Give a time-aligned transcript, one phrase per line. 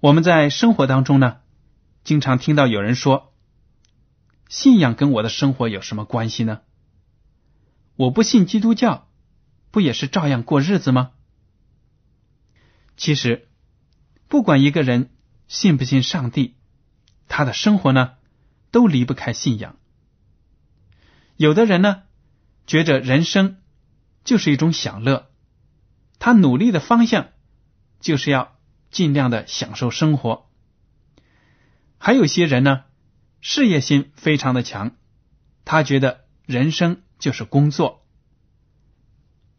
[0.00, 1.40] 我们在生活当中呢，
[2.04, 3.34] 经常听到有人说
[4.48, 6.62] ：“信仰跟我的生活有什么关系呢？
[7.96, 9.08] 我不信基督教，
[9.70, 11.12] 不也是照样过日子吗？”
[12.96, 13.48] 其实，
[14.28, 15.10] 不管一个人
[15.48, 16.56] 信不信上帝，
[17.28, 18.14] 他的生活呢，
[18.70, 19.76] 都离不开信仰。
[21.36, 22.02] 有的人呢。
[22.66, 23.56] 觉着人生
[24.22, 25.28] 就是一种享乐，
[26.20, 27.30] 他努力的方向
[27.98, 28.56] 就是要
[28.90, 30.48] 尽量的享受生活。
[31.98, 32.84] 还有些人呢，
[33.40, 34.96] 事业心非常的强，
[35.64, 38.04] 他觉得人生就是工作，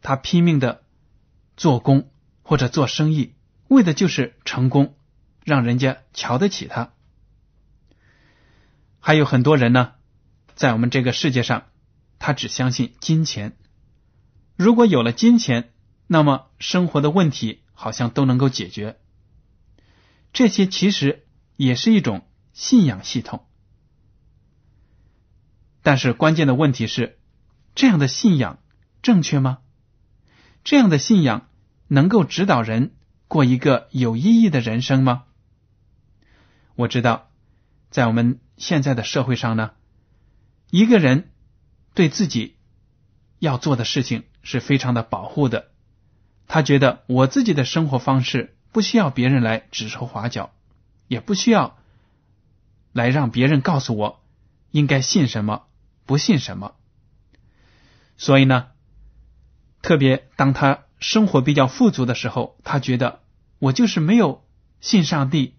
[0.00, 0.82] 他拼命的
[1.56, 2.10] 做工
[2.42, 3.34] 或者做生意，
[3.68, 4.96] 为的就是成功，
[5.44, 6.92] 让人家瞧得起他。
[9.00, 9.94] 还有很多人呢，
[10.54, 11.66] 在我们这个世界上。
[12.24, 13.56] 他只相信金钱，
[14.54, 15.72] 如果有了金钱，
[16.06, 19.00] 那么生活的问题好像都能够解决。
[20.32, 21.26] 这些其实
[21.56, 23.46] 也是一种信仰系统，
[25.82, 27.18] 但是关键的问题是：
[27.74, 28.58] 这样的信仰
[29.02, 29.58] 正确吗？
[30.64, 31.48] 这样的信仰
[31.88, 32.94] 能够指导人
[33.28, 35.24] 过一个有意义的人生吗？
[36.76, 37.30] 我知道，
[37.90, 39.72] 在我们现在的社会上呢，
[40.70, 41.28] 一个人。
[41.94, 42.56] 对自己
[43.38, 45.72] 要做的事情是非常的保护的。
[46.46, 50.50] 他觉得我自己的生活方式不需要别人来指手画脚，
[51.06, 51.78] 也不需要
[52.92, 54.20] 来让别人告诉我
[54.70, 55.66] 应该信什么，
[56.06, 56.74] 不信什么。
[58.16, 58.68] 所以呢，
[59.82, 63.20] 特别当他生活比较富足的时候，他觉得
[63.58, 64.44] 我就是没有
[64.80, 65.54] 信上帝，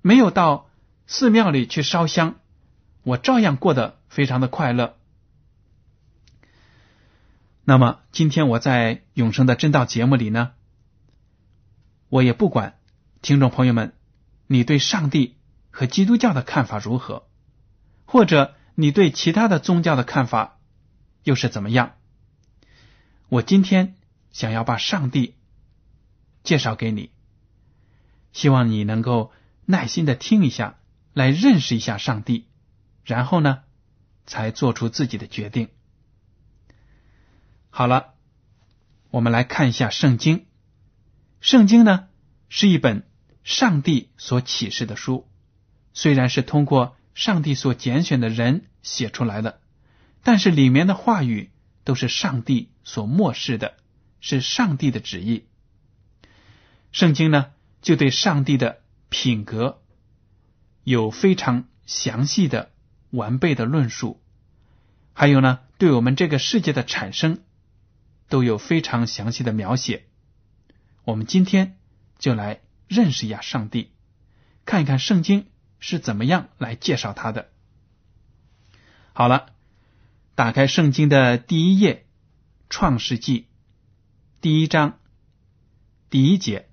[0.00, 0.70] 没有到
[1.06, 2.36] 寺庙里去烧香，
[3.02, 4.96] 我照样过得非常的快乐。
[7.64, 10.52] 那么，今天我在永生的真道节目里呢，
[12.08, 12.78] 我也不管
[13.22, 13.92] 听众朋友们，
[14.46, 15.36] 你对上帝
[15.70, 17.26] 和基督教的看法如何，
[18.04, 20.58] 或者你对其他的宗教的看法
[21.22, 21.96] 又是怎么样。
[23.28, 23.96] 我今天
[24.30, 25.34] 想要把上帝
[26.42, 27.10] 介绍给你，
[28.32, 29.32] 希望你能够
[29.64, 30.78] 耐心的听一下，
[31.14, 32.46] 来认识一下上帝，
[33.04, 33.62] 然后呢，
[34.26, 35.70] 才做出自己的决定。
[37.70, 38.14] 好了，
[39.10, 40.46] 我们来看一下圣经。
[41.44, 42.08] 圣经呢
[42.48, 43.06] 是一本
[43.42, 45.28] 上帝所启示的书，
[45.92, 49.60] 虽然是通过上帝所拣选的人写出来的，
[50.22, 51.50] 但是里面的话语
[51.84, 53.74] 都是上帝所漠视的，
[54.22, 55.44] 是上帝的旨意。
[56.92, 57.52] 圣经呢
[57.82, 59.82] 就对上帝的品格
[60.82, 62.70] 有非常详细的、
[63.10, 64.18] 完备的论述，
[65.12, 67.42] 还有呢对我们这个世界的产生。
[68.30, 70.06] 都有非常详细的描写。
[71.04, 71.78] 我们今天
[72.18, 73.90] 就来认识一下上帝，
[74.64, 75.46] 看一看圣经
[75.78, 77.50] 是怎么样来介绍他的。
[79.12, 79.46] 好了，
[80.34, 81.94] 打开圣经的第一页，
[82.68, 83.40] 《创世纪》
[84.40, 84.98] 第一章
[86.10, 86.68] 第一节：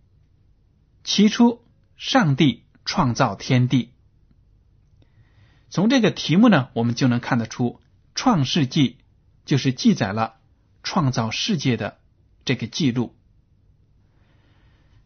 [1.04, 1.63] 起初，
[1.98, 3.94] 上帝创造天地。
[5.69, 7.80] 从这个题目呢，我们就能看得出，
[8.16, 8.89] 《创世纪》
[9.45, 10.38] 就是记载了。
[10.83, 12.00] 创造世界的
[12.44, 13.16] 这个记录，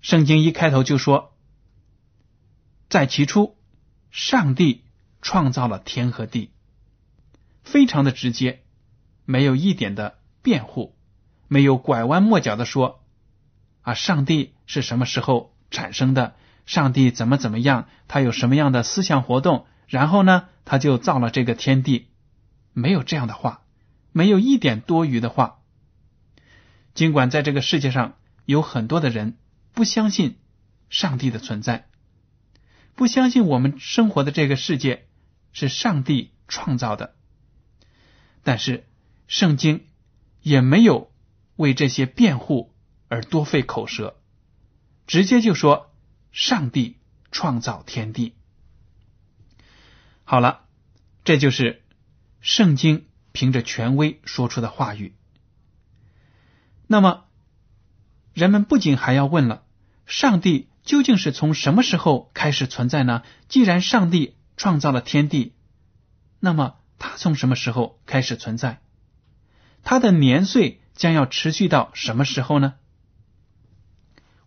[0.06, 1.36] 圣经一开头就说
[2.90, 3.57] ：“在起初，
[4.12, 4.84] 上帝
[5.24, 6.52] 创造了天和地，
[7.63, 8.62] 非常的直接，
[9.25, 10.96] 没有一点的辩护，
[11.48, 13.04] 没有拐弯抹角的说
[13.81, 16.36] 啊，上帝是什么时候产生的？
[16.68, 17.88] 上帝怎么怎么样？
[18.08, 19.66] 他有什么样的思想活动？
[19.88, 22.10] 然后呢，他就造了这个天地，
[22.74, 23.63] 没有这样的话，
[24.12, 25.62] 没有一点多余的话。
[26.94, 28.13] 尽管在这个世界上
[28.46, 29.38] 有很多的人
[29.75, 30.39] 不相信
[30.89, 31.89] 上帝的存在，
[32.95, 35.07] 不相信我们生活的这个世界
[35.51, 37.16] 是上帝创造的，
[38.42, 38.88] 但是
[39.27, 39.86] 圣经
[40.42, 41.12] 也没有
[41.57, 42.74] 为这些辩护
[43.10, 44.16] 而多费口舌，
[45.07, 45.94] 直接就说
[46.31, 46.98] 上帝
[47.31, 48.36] 创造天地。
[50.24, 50.66] 好了，
[51.25, 51.83] 这就是
[52.39, 55.16] 圣经凭着权威说出的话语。
[56.88, 57.25] 那么，
[58.33, 59.64] 人们不仅还要问了：
[60.06, 63.24] 上帝究竟是从什么时候开始存在呢？
[63.50, 65.54] 既然上帝创造了天地，
[66.40, 68.81] 那么他从什么时候开始存在？
[69.84, 72.75] 他的年岁将要持续到什么时候呢？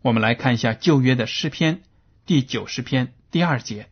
[0.00, 1.82] 我们来看一下旧约的诗篇
[2.24, 3.90] 第九十篇第二节：“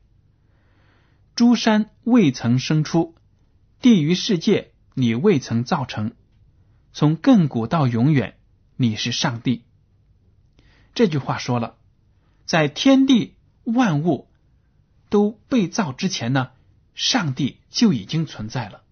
[1.34, 3.16] 诸山未曾生出，
[3.80, 6.14] 地于世界你未曾造成，
[6.92, 8.38] 从亘古到永远。”
[8.78, 9.65] 你是上帝。
[10.96, 11.76] 这句话说了，
[12.46, 13.34] 在天地
[13.64, 14.30] 万物
[15.10, 16.52] 都被造之前呢，
[16.94, 18.82] 上帝就已经存在了。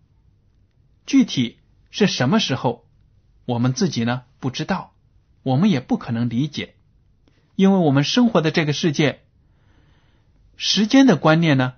[1.06, 1.56] 具体
[1.91, 2.87] 是什么时候，
[3.47, 4.93] 我们自己呢不知道，
[5.43, 6.75] 我们也不可能理解，
[7.56, 9.23] 因为我们生活的这个世界，
[10.56, 11.73] 时间的观念呢，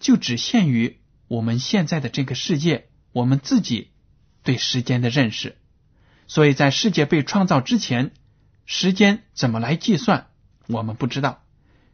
[0.00, 3.90] 就只限于我们现在的这个世界，我们自己
[4.42, 5.58] 对时间的认识。
[6.26, 8.12] 所以在世界被创造之前，
[8.66, 10.26] 时间怎么来计算，
[10.66, 11.42] 我们不知道。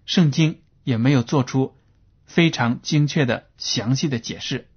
[0.06, 1.76] 圣经也没有做出
[2.24, 4.68] 非常精确的、详细的解释。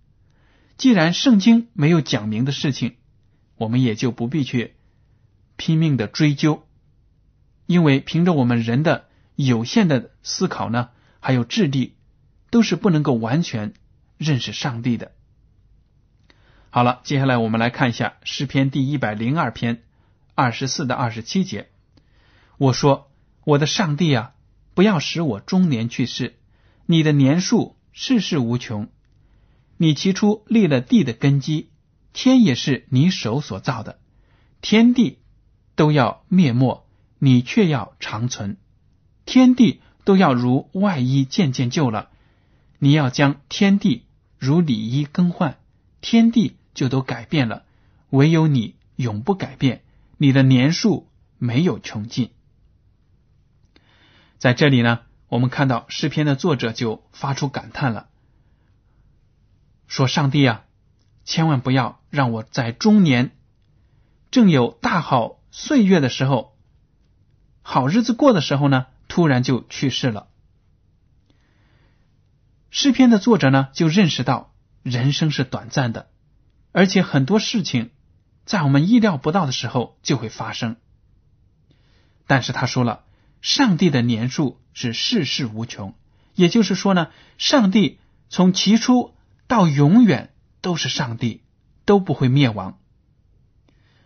[0.77, 2.97] 既然圣经没有讲明的事情，
[3.55, 4.75] 我们也就不必去
[5.55, 6.67] 拼命的追究，
[7.65, 9.05] 因为凭着我们人的
[9.35, 10.89] 有限的思考呢，
[11.21, 11.95] 还有智力，
[12.49, 13.73] 都是不能够完全
[14.17, 15.13] 认识上帝的。
[16.69, 19.83] 好了，接下来我们来看一下诗篇第一百零二篇
[20.35, 21.69] 二十四到二十七节。
[22.57, 23.11] 我说
[23.45, 24.33] ：“我的上帝啊，
[24.73, 26.37] 不要使我中年去世。
[26.85, 28.89] 你的年数世世无穷。
[29.77, 31.69] 你起初立了地的根基，
[32.13, 33.99] 天也是你手所造的。
[34.61, 35.19] 天地
[35.75, 36.85] 都要灭没，
[37.19, 38.57] 你却要长存。
[39.25, 42.09] 天地都要如外衣渐渐旧了，
[42.79, 44.05] 你要将天地
[44.37, 45.57] 如里衣更换。
[46.01, 47.63] 天地。”就都改变了，
[48.09, 49.83] 唯有你永不改变，
[50.17, 51.07] 你的年数
[51.37, 52.31] 没有穷尽。
[54.37, 58.09] 在这里呢，我们看到诗篇的作者就发出感叹了，
[59.87, 60.65] 说：“上帝啊，
[61.23, 63.31] 千万不要让我在中年
[64.31, 66.57] 正有大好岁月的时候，
[67.61, 70.27] 好日子过的时候呢，突然就去世了。”
[72.69, 74.53] 诗篇的作者呢，就认识到
[74.83, 76.09] 人生是短暂的。
[76.73, 77.91] 而且很多事情
[78.43, 80.75] 在我们意料不到的时候就会发生，
[82.27, 83.04] 但是他说了，
[83.45, 85.93] 上帝的年数是世事无穷，
[86.33, 89.13] 也就是说呢，上帝从起初
[89.45, 91.43] 到永远都是上帝，
[91.85, 92.79] 都不会灭亡。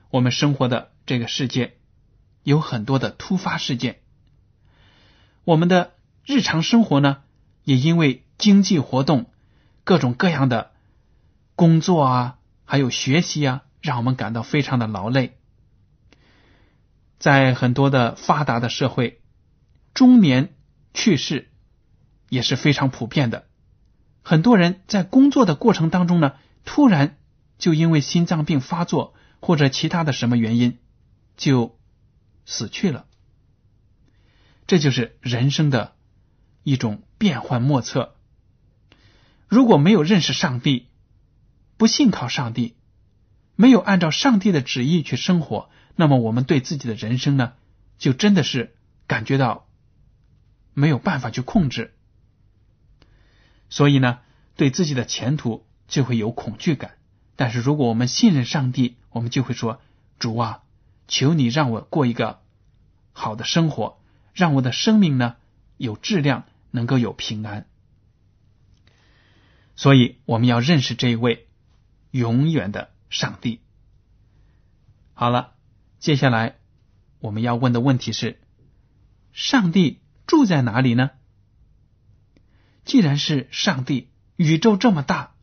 [0.10, 1.78] 我们生活的这个世界
[2.44, 4.02] 有很多的突发事件，
[5.46, 5.94] 我们的
[6.26, 7.22] 日常生活呢，
[7.64, 9.32] 也因为经济活动
[9.86, 10.72] 各种各样的
[11.56, 12.36] 工作啊。
[12.66, 15.38] 还有学习啊，让我们感到非常的劳累。
[17.20, 19.22] 在很多的发达的社会，
[20.00, 20.56] 中年
[20.94, 21.50] 去世
[22.30, 23.50] 也是非常普遍的。
[24.22, 27.18] 很多人在工作的过程当中呢，突然
[27.58, 30.78] 就因为心脏病发作或者其他的什么原因
[31.36, 31.78] 就
[32.46, 33.08] 死去了。
[34.68, 35.96] 这就是人生的
[36.64, 38.16] 一种变幻莫测。
[39.50, 40.88] 如果没有认识上帝，
[41.76, 42.78] 不信靠上帝，
[43.58, 47.56] 没有按照上帝的旨意去生活，那么我们对自己的人生呢，
[47.98, 49.66] 就真的是感觉到
[50.74, 51.94] 没有办法去控制，
[53.70, 54.20] 所以呢，
[54.56, 56.98] 对自己的前途就会有恐惧感。
[57.36, 59.82] 但是如果我们信任上帝，我们就会说
[60.20, 60.64] ：“主啊，
[61.08, 62.42] 求你让我过一个
[63.14, 64.00] 好的生活，
[64.34, 65.36] 让我的生命呢
[65.78, 67.68] 有质量，能够有平安。”
[69.76, 71.46] 所以我们要认识这一位。
[72.12, 73.62] 永远的上帝。
[75.14, 75.54] 好了，
[76.00, 76.58] 接下来
[77.20, 78.40] 我们要问的问题是：
[79.32, 80.00] 上帝
[80.30, 81.10] 住在哪里呢？
[82.86, 85.34] 既然是上帝，宇宙这么大，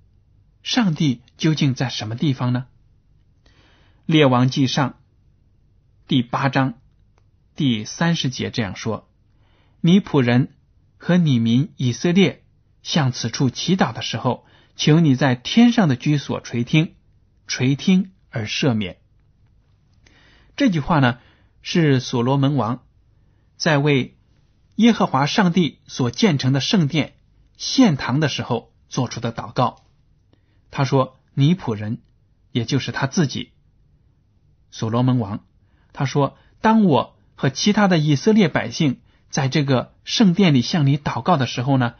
[0.63, 2.69] 上帝究竟在什么地方呢？
[4.05, 5.01] 列王记上
[6.07, 6.75] 第八章
[7.57, 9.11] 第三十节这样说
[9.83, 10.55] ：“你仆人
[10.99, 12.45] 和你民以色列
[12.85, 16.95] 向此处祈祷的时候，求你在天上的居所垂听，
[17.49, 18.99] 垂听而赦免。”
[20.55, 21.19] 这句话呢，
[21.61, 22.85] 是所罗门王
[23.57, 24.16] 在为
[24.77, 27.13] 耶和华上帝所建成的圣殿。
[27.59, 29.83] 献堂的时候做出的祷告，
[30.71, 32.03] 他说：“尼普人，
[32.53, 33.53] 也就是他自己，
[34.71, 35.43] 所罗门王。
[35.95, 41.95] 他说，当我和其他的以色列百姓在这个圣殿里向你祷告的时候呢，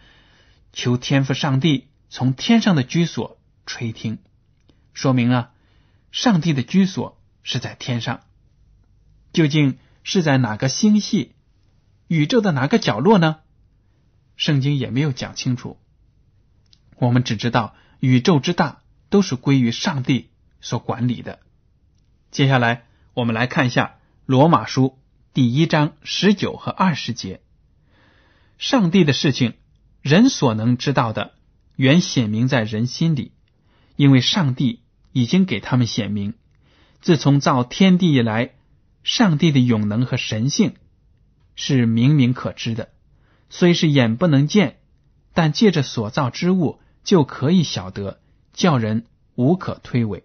[0.75, 4.19] 求天父上帝从天上的居所垂听，
[4.93, 5.53] 说明啊，
[6.13, 8.21] 上帝的居所是在天上，
[9.33, 11.33] 究竟是在哪个星系、
[12.09, 13.39] 宇宙的哪个角落呢？”
[14.37, 15.79] 圣经也没有讲清楚，
[16.97, 21.41] 我们只知道宇宙之大都是归于上帝所管理的。
[22.31, 22.85] 接下来，
[23.15, 23.97] 我们来看一下
[24.27, 24.99] 罗马书
[25.33, 27.41] 第一章十九和二十节：
[28.59, 29.55] 上帝的事情，
[30.03, 31.35] 人所能知道的，
[31.77, 33.33] 原显明在人心里，
[33.97, 34.83] 因为上帝
[35.13, 36.35] 已经给他们显明。
[37.01, 38.55] 自从造天地以来，
[39.03, 40.75] 上帝的永能和神性
[41.57, 42.91] 是明明可知的。
[43.51, 44.79] 虽是眼不能见，
[45.35, 48.21] 但借着所造之物就可以晓得，
[48.53, 50.23] 叫人无可推诿。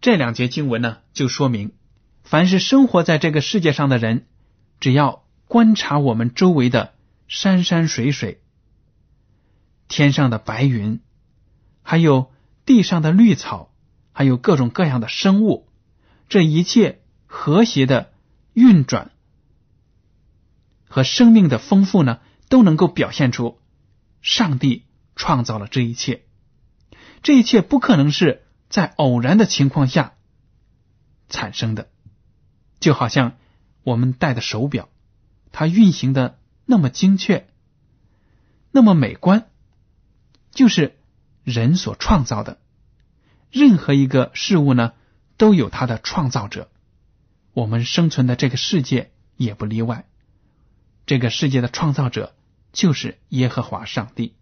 [0.00, 1.72] 这两节经文呢，就说明，
[2.22, 4.26] 凡是生活在这个世界上的人，
[4.78, 6.94] 只要观察我们周围的
[7.26, 8.40] 山山水水、
[9.88, 11.00] 天上的白云，
[11.82, 12.30] 还有
[12.64, 13.72] 地上的绿草，
[14.12, 15.68] 还有各种各样的生物，
[16.28, 18.12] 这一切和谐的
[18.52, 19.10] 运转。
[20.88, 23.60] 和生命的丰富呢，都能够表现出
[24.22, 26.24] 上帝创造了这一切。
[27.22, 30.14] 这一切不可能是在偶然的情况下
[31.28, 31.88] 产生的，
[32.78, 33.36] 就好像
[33.82, 34.88] 我们戴的手表，
[35.52, 37.48] 它运行的那么精确，
[38.70, 39.46] 那么美观，
[40.52, 40.96] 就是
[41.42, 42.58] 人所创造的。
[43.50, 44.92] 任何一个事物呢，
[45.36, 46.70] 都有它的创造者，
[47.52, 50.06] 我们生存的这个世界也不例外。
[51.06, 52.36] 这个世界的创造者
[52.72, 54.34] 就是耶和华上帝。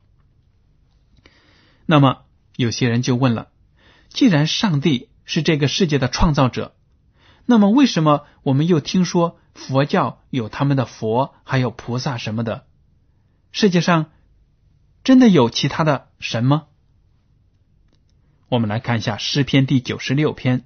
[1.87, 2.25] 那么
[2.57, 3.51] 有些人就问了：
[4.09, 6.75] 既然上帝是这个世界的创造者，
[7.45, 12.67] 那么为什么我们又听说佛教有他们的佛，还有菩萨什么的？
[13.53, 14.11] 世界上
[15.05, 16.69] 真的有其他的神吗？
[18.49, 20.65] 我们来看一下诗篇第九十六篇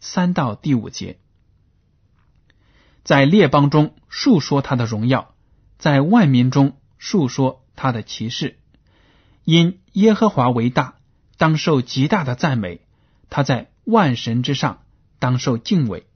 [0.00, 1.18] 三到第五节，
[3.02, 5.33] 在列邦中述说他的荣耀。
[5.78, 8.58] 在万民中述说他的奇事，
[9.44, 10.94] 因耶和华为大，
[11.36, 12.80] 当受极大的赞美。
[13.28, 14.82] 他在万神之上，
[15.18, 16.06] 当受敬畏。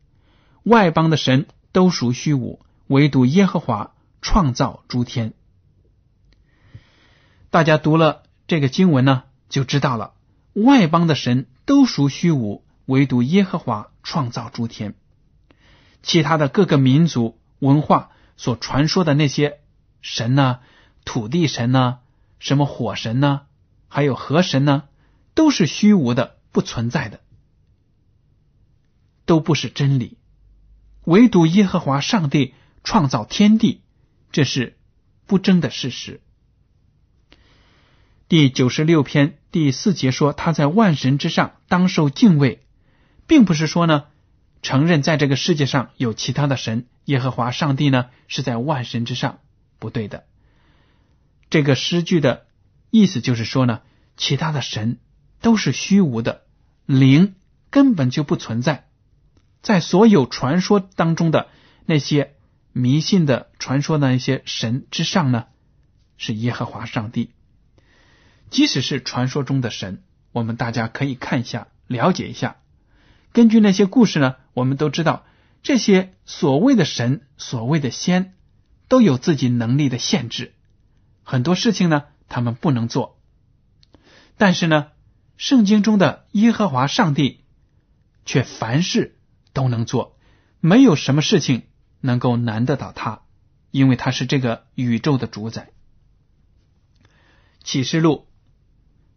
[0.62, 5.34] 外邦的神都属虚无，唯独耶和华创造诸天。
[7.50, 10.14] 大家读了这个经文呢，就知道了，
[10.54, 14.94] 外邦的神都属虚无，唯独耶和华创造诸天。
[16.02, 18.10] 其他的各个民族文化。
[18.38, 19.60] 所传说的那些
[20.00, 20.60] 神呢，
[21.04, 21.98] 土地神呢，
[22.38, 23.42] 什么火神呢，
[23.88, 24.84] 还有河神呢，
[25.34, 27.20] 都是虚无的，不存在的，
[29.26, 30.16] 都不是真理。
[31.04, 32.54] 唯独耶和华上帝
[32.84, 33.82] 创造天地，
[34.30, 34.78] 这是
[35.26, 36.20] 不争的事实。
[38.28, 42.62] 第九十六篇第四节说，他在万神之上，当受敬畏，
[43.26, 44.04] 并不是说呢。
[44.62, 49.38] 承认在这个世界上有其他的神，耶和华上帝呢是在万神之上，
[49.78, 50.24] 不对的。
[51.50, 52.46] 这个诗句的
[52.90, 53.80] 意思就是说呢，
[54.16, 54.98] 其他的神
[55.40, 56.42] 都是虚无的，
[56.84, 57.36] 灵
[57.70, 58.86] 根本就不存在。
[59.62, 61.48] 在所有传说当中的
[61.86, 62.34] 那些
[62.72, 65.46] 迷信的传说的那些神之上呢，
[66.16, 67.30] 是耶和华上帝。
[68.50, 72.56] 即使是传说中的神，我们大家可以看一下，了解一下。
[73.32, 75.24] 根据那些故事呢，我们都知道
[75.62, 78.34] 这些所谓的神、所谓的仙
[78.88, 80.52] 都有自己能力的限制，
[81.22, 83.20] 很多事情呢他们不能做。
[84.36, 84.88] 但是呢，
[85.36, 87.44] 圣经中的耶和华上帝
[88.24, 89.20] 却凡事
[89.52, 90.18] 都能做，
[90.58, 91.68] 没有什么事情
[92.00, 93.22] 能够难得倒他，
[93.70, 95.70] 因为他是这个宇宙的主宰。
[97.62, 98.26] 启示录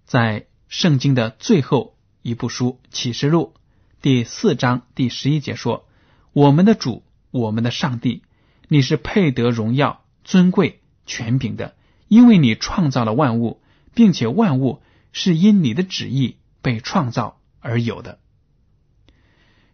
[0.06, 3.56] 在圣经的最后一部书，启示录。
[4.02, 5.88] 第四章第十一节说
[6.34, 8.24] ：“我们的主，我们的上帝，
[8.68, 11.76] 你是配得荣耀、尊贵、权柄的，
[12.08, 13.62] 因为你创造了万物，
[13.94, 14.82] 并且万物
[15.12, 18.18] 是因你的旨意被创造而有的。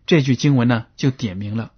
[0.06, 1.72] 这句经文呢，就点明了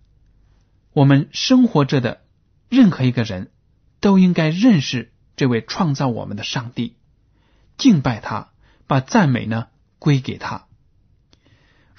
[0.92, 2.22] 我们生活着的
[2.68, 3.52] 任何一个人
[4.00, 6.96] 都应该认识这位创造我们的上帝，
[7.78, 8.50] 敬拜他，
[8.88, 9.68] 把赞美呢
[10.00, 10.66] 归给他。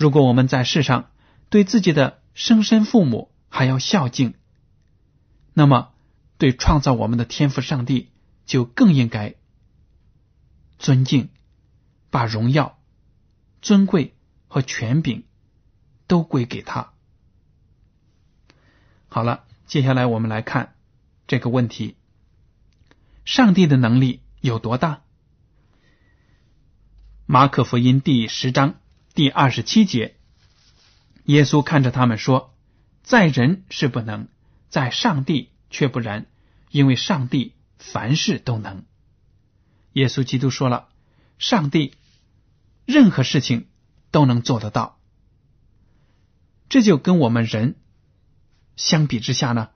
[0.01, 1.11] 如果我们在世上
[1.51, 4.33] 对自己的生身父母还要孝敬，
[5.53, 5.93] 那么
[6.39, 8.09] 对创造我们的天赋上帝
[8.47, 9.35] 就更应该
[10.79, 11.29] 尊敬，
[12.09, 12.79] 把荣耀、
[13.61, 14.15] 尊贵
[14.49, 15.25] 和权柄
[16.07, 16.95] 都归给他。
[19.11, 20.77] 好了，接下来我们来看
[21.27, 21.97] 这个问题：
[23.27, 25.03] 上帝的能力有多大？
[27.27, 28.80] 马可福音第十章。
[29.13, 30.17] 第二十七节，
[31.25, 32.55] 耶稣看着他们说
[33.03, 34.29] ：“在人是不能，
[34.69, 36.27] 在上帝却不然，
[36.71, 38.85] 因为上帝凡事都能。”
[39.95, 40.89] 耶稣基督说了
[41.39, 41.95] ：“上帝
[42.87, 43.67] 任何事情
[44.13, 45.01] 都能做得到。”
[46.71, 47.75] 这就跟我们人
[48.77, 49.71] 相比之下呢，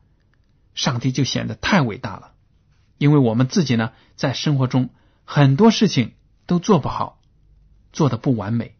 [0.76, 2.34] 上帝就显得太伟大了，
[2.98, 4.90] 因为我们自己呢，在生活中
[5.24, 6.14] 很多事情
[6.46, 7.20] 都做不好，
[7.92, 8.73] 做的不完美。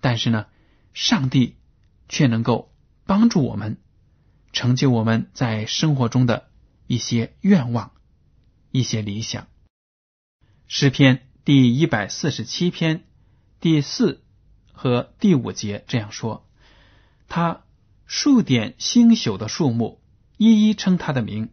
[0.00, 0.46] 但是呢，
[0.94, 1.56] 上帝
[2.08, 2.72] 却能够
[3.04, 3.78] 帮助我们
[4.52, 6.48] 成就我们在生活中的
[6.86, 7.92] 一些愿望、
[8.70, 9.48] 一些理想。
[10.68, 13.04] 诗篇第一百四十七篇
[13.60, 14.22] 第四
[14.72, 16.48] 和第五节这样说
[17.28, 17.64] ：“他
[18.06, 20.00] 数点星宿的数目，
[20.36, 21.50] 一一称他的名。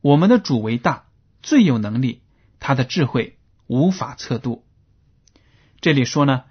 [0.00, 1.06] 我们的主为大，
[1.40, 2.22] 最有能力，
[2.58, 4.66] 他的智慧无法测度。”
[5.80, 6.44] 这里说呢。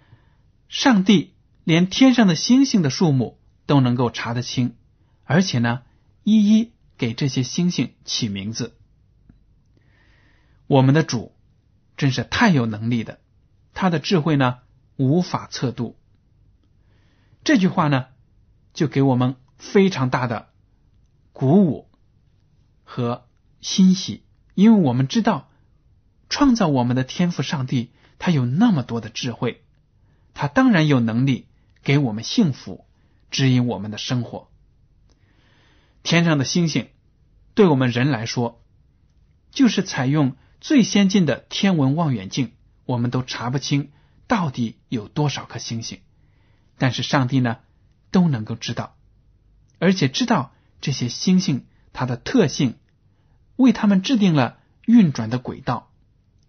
[0.69, 1.33] 上帝
[1.63, 4.75] 连天上的星星的数目都能够查得清，
[5.23, 5.81] 而且呢，
[6.23, 8.77] 一一给这些星星起名字。
[10.67, 11.35] 我们的主
[11.97, 13.19] 真是太有能力的，
[13.73, 14.59] 他的智慧呢
[14.95, 15.97] 无法测度。
[17.43, 18.05] 这句话呢，
[18.73, 20.49] 就给我们非常大的
[21.33, 21.89] 鼓舞
[22.83, 23.27] 和
[23.59, 25.49] 欣喜，因为我们知道
[26.29, 29.63] 创造我们的天赋上帝，他有那么多的智慧。
[30.39, 31.49] 他当然有能力
[31.83, 32.85] 给我们幸福，
[33.29, 34.49] 指引我们的生活。
[36.01, 36.87] 天上的星星，
[37.55, 38.63] 对我们人来说，
[39.51, 42.53] 就是采用最先进的天文望远镜，
[42.85, 43.91] 我们都查不清
[44.27, 45.99] 到底有多少颗星星。
[46.77, 47.57] 但是上帝呢，
[48.09, 48.95] 都能够知道，
[49.77, 52.77] 而且知道这些星星它的特性，
[53.57, 55.91] 为他们制定了运转的轨道，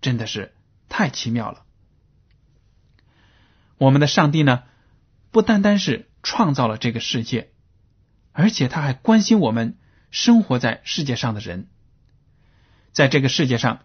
[0.00, 0.55] 真的是
[0.88, 1.64] 太奇妙了。
[3.80, 4.64] 我们的上帝呢，
[5.30, 7.50] 不单单是创造了这个世界，
[8.30, 9.78] 而且他还关心我们
[10.10, 11.66] 生活在世界上的人。
[12.92, 13.80] 在这个世界上，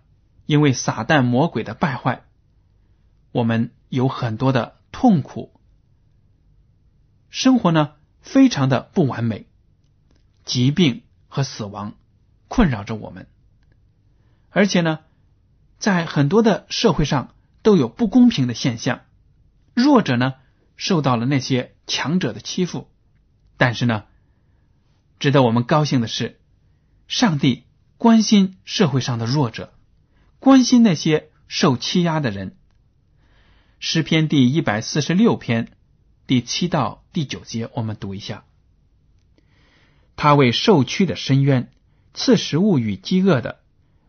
[0.46, 2.24] 因为撒旦魔鬼的败坏，
[3.32, 5.58] 我们有很多的痛苦，
[7.30, 9.48] 生活呢非常的不完美，
[10.44, 11.96] 疾病和死亡
[12.50, 13.28] 困扰着我们，
[14.50, 15.00] 而且呢，
[15.78, 19.00] 在很多的社会上都有不公平的现象。
[19.76, 20.36] 弱者呢，
[20.78, 22.90] 受到了那些强者的欺负，
[23.58, 24.06] 但是呢，
[25.20, 26.40] 值得我们高兴的是，
[27.10, 27.66] 上帝
[27.98, 29.74] 关心社会上的弱者，
[30.40, 32.58] 关心那些受欺压的人。
[33.80, 35.74] 诗篇第一百四十六篇
[36.26, 38.46] 第七到第九节，我们读一下：
[40.16, 41.70] 他为受屈的深渊
[42.14, 43.60] 赐食物与饥饿的，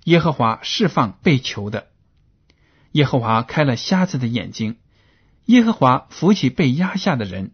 [0.04, 1.88] 耶和华释放被囚的，
[2.92, 4.76] 耶和华开了瞎子的眼睛。
[5.46, 7.52] 耶和华扶起被压下的人，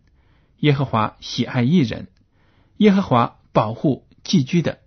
[0.58, 2.08] 耶和华喜爱一人，
[2.78, 4.80] 耶和华保护寄居的，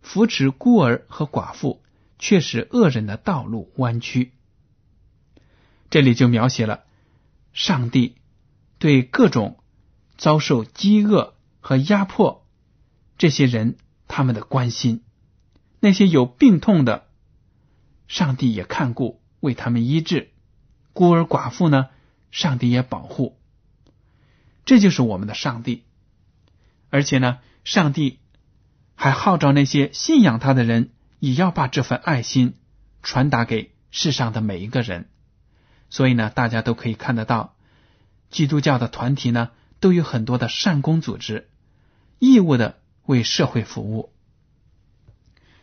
[0.00, 1.82] 扶持孤儿和寡妇，
[2.18, 4.32] 却使恶人的道路弯曲。
[5.90, 6.84] 这里就描写了
[7.52, 8.14] 上帝
[8.78, 9.58] 对各种
[10.16, 12.46] 遭受饥饿和压迫
[13.18, 15.02] 这些人他们的关心，
[15.80, 17.08] 那些有病痛的，
[18.06, 20.28] 上帝也看顾，为他们医治；
[20.92, 21.88] 孤儿寡妇呢？
[22.32, 23.38] 上帝也保护，
[24.64, 25.84] 这就是我们的上帝。
[26.88, 28.18] 而且呢，上帝
[28.96, 30.90] 还号召那些信仰他的人，
[31.20, 32.54] 也要把这份爱心
[33.02, 35.10] 传达给世上的每一个人。
[35.90, 37.54] 所以呢，大家都可以看得到，
[38.30, 41.50] 基督教的团体呢，都有很多的善功组织，
[42.18, 44.10] 义务的为社会服务。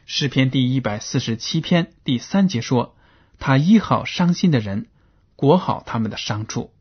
[0.06, 2.96] 诗篇第一百四十七篇第三节说
[3.40, 4.86] ：“他医好伤心的人。”
[5.40, 6.74] 裹好他们的伤处。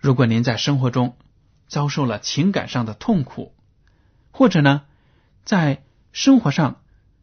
[0.00, 1.16] 如果您在生活中
[1.68, 3.54] 遭受了情感上的痛苦，
[4.32, 4.82] 或者呢，
[5.44, 6.80] 在生活上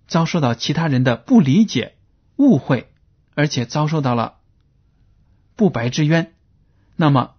[0.07, 1.97] 遭受到其他人的不理解、
[2.37, 2.89] 误会，
[3.35, 4.37] 而且遭受到了
[5.57, 6.33] 不白之冤，
[6.95, 7.35] 那么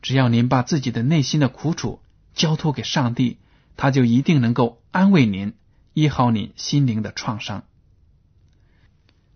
[0.00, 2.00] 只要您把自己的内心的苦楚
[2.34, 3.40] 交托给上帝，
[3.76, 5.54] 他就一定能够安慰您，
[5.92, 7.64] 医好您心灵的创伤。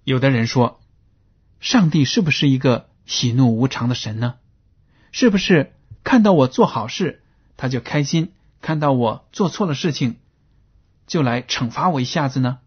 [0.04, 0.79] 有的人说，
[1.60, 4.36] 上帝是不是一个喜怒无常的神呢？
[5.12, 7.22] 是不是看到我做好事，
[7.56, 8.28] 他就开心；
[8.62, 10.16] 看到我做错了事情，
[11.06, 12.60] 就来惩罚我一下子呢？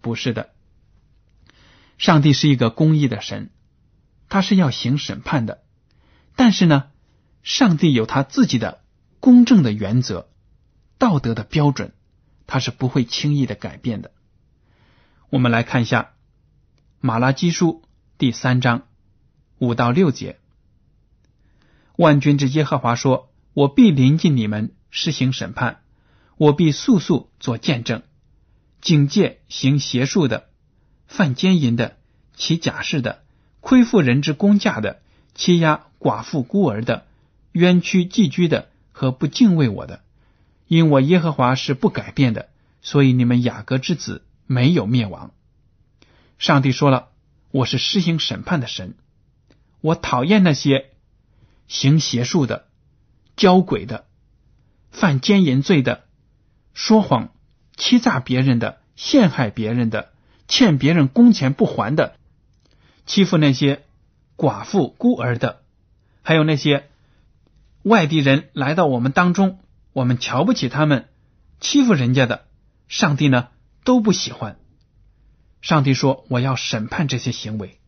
[0.00, 0.50] 不是的，
[1.98, 3.50] 上帝是一个公义的神，
[4.30, 5.62] 他是要行审判的。
[6.36, 6.90] 但是呢，
[7.42, 8.82] 上帝有他自己的
[9.18, 10.30] 公正的原则、
[10.96, 11.92] 道德的标准，
[12.46, 14.12] 他是不会轻易的改变的。
[15.28, 16.02] 我们来看一下
[17.02, 17.80] 《马拉基书》
[18.18, 18.82] 第三章
[19.58, 20.38] 五到六节
[21.96, 25.76] ：“万军之耶和华说：我必临近你们，施行审判；
[26.36, 28.02] 我必速速做见证，
[28.82, 30.50] 警戒行邪术的、
[31.06, 31.96] 犯奸淫的、
[32.36, 33.22] 起假誓的、
[33.60, 35.00] 亏负人之公价的、
[35.34, 37.06] 欺压寡妇孤儿的、
[37.52, 40.02] 冤屈寄居的和不敬畏我的。
[40.66, 42.50] 因我耶和华是不改变的，
[42.82, 45.30] 所以你们雅各之子。”没有灭亡。
[46.40, 47.10] 上帝说了
[47.52, 48.94] ：“我是施行审判的神，
[49.82, 50.92] 我讨厌那些
[51.68, 52.66] 行邪术的、
[53.36, 54.06] 交鬼的、
[54.90, 56.04] 犯奸淫罪的、
[56.72, 57.34] 说谎、
[57.76, 60.12] 欺诈别人的、陷害别人的、
[60.48, 62.16] 欠别人工钱不还的、
[63.04, 63.84] 欺负那些
[64.34, 65.60] 寡妇孤儿的，
[66.22, 66.88] 还有那些
[67.82, 69.58] 外地人来到我们当中，
[69.92, 71.06] 我们瞧不起他们、
[71.60, 72.46] 欺负人家的。
[72.88, 73.48] 上帝呢？”
[73.84, 74.59] 都不喜欢。
[75.62, 77.78] 上帝说：“我要审判这些行为。”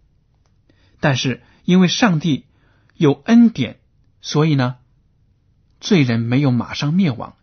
[1.01, 2.47] 但是因为上帝
[2.95, 3.79] 有恩典，
[4.21, 4.77] 所以呢，
[5.81, 7.35] 罪人没有马上灭亡。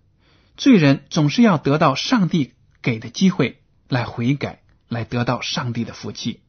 [0.56, 6.42] 罪人总是要得到上帝给的机会来悔改，来得到上帝的福气。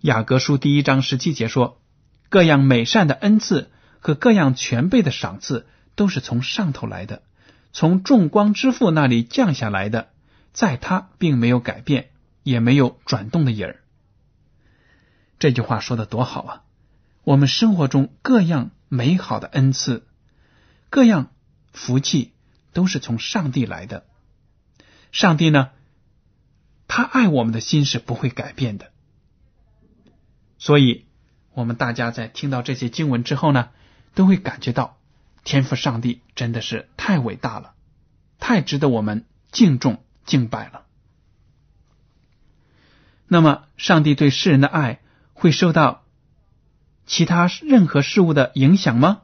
[0.00, 1.80] 雅各书第一章十七节说
[2.28, 3.70] ：“各样美善的恩赐
[4.00, 7.22] 和各样全备的赏赐，都是从上头来的，
[7.72, 10.10] 从众光之父那里降下来的。”
[10.50, 12.10] 在他并没有改变，
[12.42, 13.82] 也没有转动的影儿。
[15.38, 16.64] 这句话说的多好啊！
[17.24, 20.06] 我们生活中各样美好的恩赐，
[20.90, 21.30] 各样
[21.72, 22.32] 福气，
[22.72, 24.06] 都是从上帝来的。
[25.12, 25.70] 上帝呢，
[26.86, 28.90] 他爱我们的心是不会改变的。
[30.58, 31.06] 所以，
[31.52, 33.70] 我们大家在听到这些经文之后呢，
[34.14, 34.98] 都会感觉到
[35.44, 37.74] 天赋上帝真的是太伟大了，
[38.38, 40.02] 太值得我们敬重。
[40.26, 40.84] 敬拜了。
[43.28, 45.00] 那么，上帝对世人的爱
[45.34, 46.04] 会受到
[47.06, 49.22] 其他任何事物的影响吗？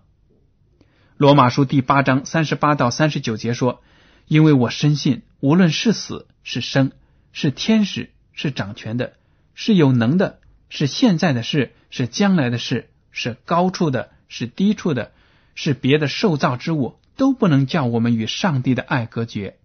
[1.17, 3.83] 罗马书第八章三十八到三十九节说
[4.29, 6.93] ：“因为我深信，无论是死是生，
[7.33, 9.15] 是天使是掌权的，
[9.55, 10.39] 是有能的，
[10.69, 15.13] 是现在的事是将来的事，是高处的，是低处的，
[15.55, 19.59] 是别的受造之物，都不能叫我们与上帝的爱隔绝。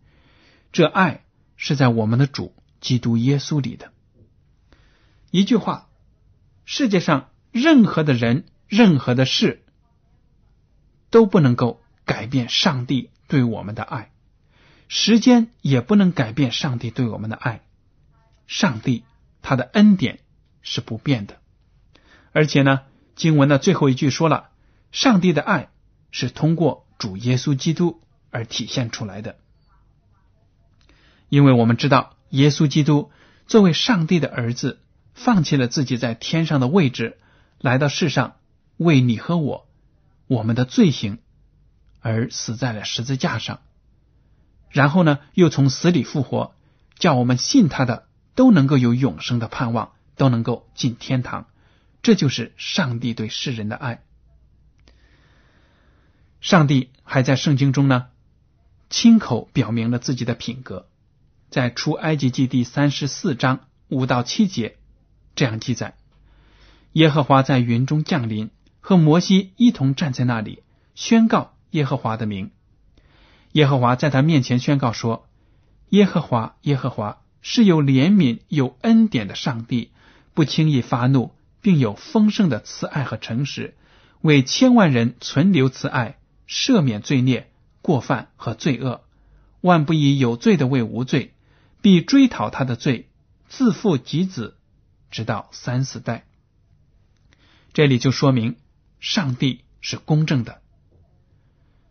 [0.71, 1.23] 这爱。”
[1.61, 3.91] 是在我们的主基督耶稣里的
[5.31, 5.87] 一句话。
[6.71, 9.65] 世界上任何的人、任何的事
[11.09, 14.11] 都不能够改变上帝对我们的爱，
[14.87, 17.63] 时间也不能改变上帝对我们的爱。
[18.45, 19.03] 上帝
[19.41, 20.19] 他的恩典
[20.61, 21.39] 是不变的，
[22.33, 22.81] 而且呢，
[23.15, 24.51] 经文的最后一句说了，
[24.91, 25.69] 上帝的爱
[26.11, 29.37] 是通过主耶稣基督而体现出来的。
[31.29, 33.09] 因为我们知道，耶稣基督
[33.47, 34.79] 作为上帝的儿子，
[35.23, 37.17] 放弃了自己在天上的位置，
[37.59, 38.37] 来到世上
[38.77, 39.67] 为你和我
[40.27, 41.19] 我们的罪行
[41.99, 43.59] 而死在了十字架上，
[44.69, 46.55] 然后呢，又从死里复活，
[46.97, 51.47] 叫我们信他的都能够有永生的盼望，都能够进天堂。
[52.01, 54.01] 这就是上帝对世人的爱。
[56.39, 58.07] 上帝还在圣经中呢，
[58.89, 60.87] 亲口表明了自己的品格。
[61.49, 64.77] 在出埃及记第三十四章五到七节，
[65.39, 65.95] 这样记载：
[66.91, 68.49] 耶和华在云中降临，
[68.81, 70.63] 和摩西一同站在那里，
[70.95, 72.51] 宣告耶和华的名。
[73.53, 75.29] 耶和华在他面前宣告说
[75.91, 79.91] ：“耶和华，耶和华是有怜悯、有恩典的上帝，
[80.33, 83.77] 不轻易发怒，并有丰盛的慈爱和诚实，
[84.19, 86.17] 为千万人存留慈爱，
[86.49, 87.49] 赦免罪孽、
[87.81, 89.05] 过犯和罪恶，
[89.61, 91.31] 万不以有罪的为无罪。”
[91.81, 93.07] 必追讨他的罪，
[93.47, 94.57] 自负及子，
[95.11, 96.25] 直到三四代。
[97.73, 98.57] 这里就说明
[98.99, 100.61] 上帝是公正的，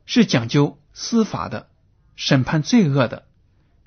[0.07, 1.69] 是讲究司法的，
[2.17, 3.27] 审判罪恶的，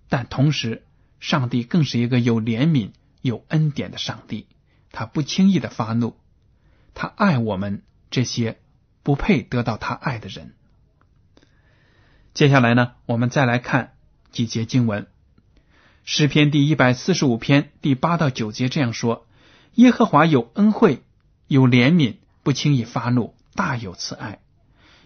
[0.09, 0.85] 但同时，
[1.19, 2.91] 上帝更是一个有怜悯、
[3.21, 4.47] 有恩典的上帝。
[4.91, 6.17] 他不轻易的发怒，
[6.93, 8.59] 他爱我们这些
[9.03, 10.53] 不配得到他爱的人。
[12.33, 13.93] 接下来呢，我们再来看
[14.31, 15.07] 几节经文。
[16.03, 19.27] 诗篇第一百四十五篇第八到九节这样说
[19.75, 21.03] ：“耶和华有恩惠，
[21.47, 24.39] 有怜悯，不轻易发怒，大有慈爱。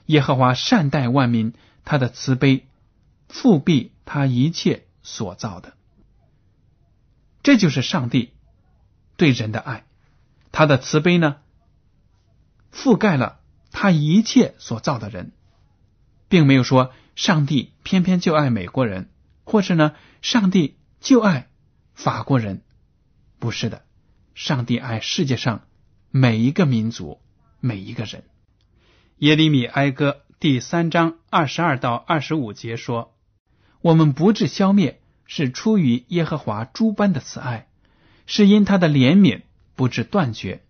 [0.05, 1.53] 耶和华善待万民，
[1.83, 2.67] 他的慈悲
[3.27, 5.73] 复庇他一切所造的。”
[7.43, 8.31] 这就是上帝
[9.17, 9.85] 对人的爱，
[10.53, 11.37] 他的慈悲呢，
[12.73, 15.33] 覆盖了他一切所造的人，
[16.29, 19.09] 并没有说上帝偏偏就爱美国人，
[19.43, 20.77] 或是呢，上帝。
[21.05, 21.49] 就爱
[21.93, 22.63] 法国人，
[23.37, 23.83] 不是的，
[24.33, 25.67] 上帝爱世界上
[26.09, 27.21] 每一个民族，
[27.59, 28.23] 每一个人。
[29.19, 33.13] 耶利米哀歌第三章二十二到二十五节说
[33.81, 37.67] ：“我们不致消灭，是出于耶和华诸般的慈爱，
[38.25, 39.43] 是因他的怜悯
[39.75, 40.63] 不致断绝。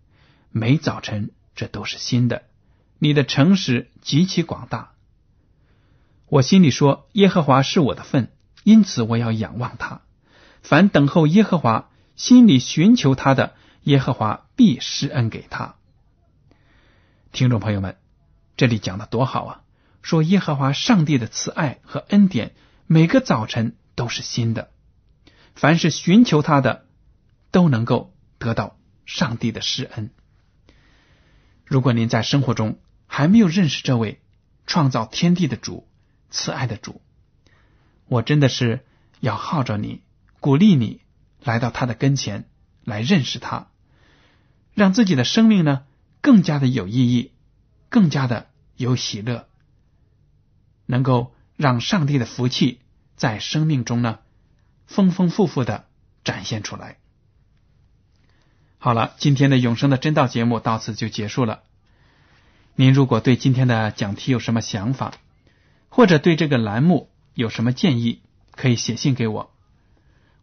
[0.51, 2.43] 每早晨这都是新的，
[2.99, 4.95] 你的诚实极其广大。
[6.27, 8.33] 我心里说：耶和华是我的份，
[8.65, 10.01] 因此我要仰望他。”
[10.65, 15.75] 凡等候耶和华、心里寻求他的，耶和华必施恩给他。
[17.31, 17.97] 听众朋友们，
[18.57, 19.61] 这里讲的多好啊！
[20.01, 22.55] 说耶和华上帝的慈爱和恩典，
[22.87, 24.71] 每个早晨都是新的。
[25.53, 26.87] 凡是寻求他的，
[27.51, 28.75] 都能够得到
[29.05, 30.09] 上帝的施恩。
[31.63, 34.19] 如果您在生活中还没有认识这位
[34.65, 35.87] 创造天地的主、
[36.31, 37.03] 慈爱的主，
[38.07, 38.83] 我真的是
[39.19, 40.01] 要号召你。
[40.45, 41.01] 鼓励你
[41.43, 42.47] 来到他的跟前
[42.83, 43.69] 来认识他，
[44.75, 45.85] 让自己的生命呢
[46.21, 47.31] 更加的有意义，
[47.89, 49.47] 更加的有喜乐，
[50.85, 52.79] 能够让上帝的福气
[53.15, 54.19] 在生命中呢
[54.85, 55.87] 丰丰富富的
[56.23, 56.97] 展现出来。
[58.77, 61.63] 好了，今天的永生的真道节目到此就结束了。
[62.75, 65.15] 您如果对今天的讲题有什么想法，
[65.89, 69.54] 或者对这个栏目有什么建议，可以写信给我。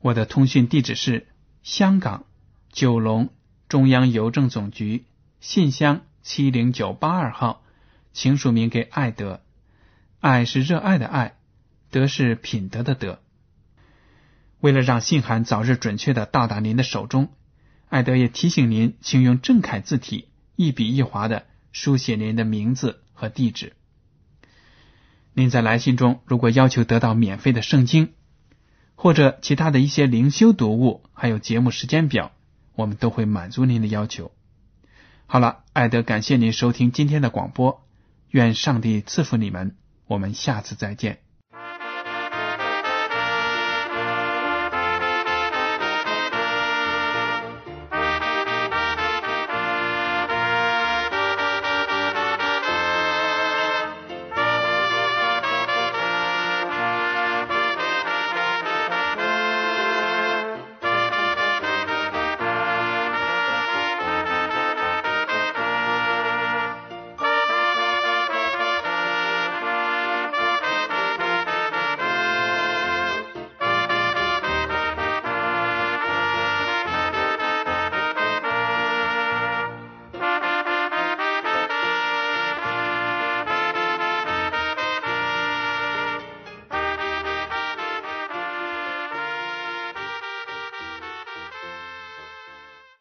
[0.02, 1.28] 我的通讯地址是
[1.62, 2.24] 香港
[2.72, 3.32] 九龙
[3.68, 5.04] 中央邮政总局
[5.38, 7.62] 信箱七零九八二号，
[8.12, 9.42] 请署名给爱德。
[10.18, 11.36] 爱是热爱的爱，
[11.90, 13.20] 德是品德的德。
[14.58, 17.28] 为了让信函早日准确的到达您的手中，
[17.88, 23.74] 爱德也提醒您，请用正楷字体一笔一划的书写您的名字和地址。
[25.32, 28.12] 您在来信中如果要求得到免费的圣经。
[29.02, 32.30] 或者其他的一些灵修读物，还有节目时间表，
[32.76, 34.30] 我们都会满足您的要求。
[35.26, 37.84] 好了，艾德，感谢您收听今天的广播，
[38.30, 39.74] 愿上帝赐福你们，
[40.06, 41.18] 我们下次再见。